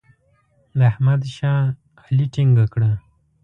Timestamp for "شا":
1.35-1.55